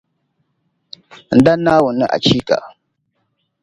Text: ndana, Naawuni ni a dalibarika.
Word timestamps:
ndana, 1.37 1.61
Naawuni 1.63 1.97
ni 1.99 2.05
a 2.05 2.07
dalibarika. 2.21 2.57